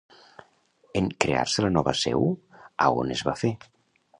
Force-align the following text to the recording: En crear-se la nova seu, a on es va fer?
En 1.01 1.09
crear-se 1.25 1.65
la 1.65 1.71
nova 1.75 1.95
seu, 2.01 2.27
a 2.87 2.91
on 3.03 3.17
es 3.19 3.25
va 3.29 3.37
fer? 3.45 3.53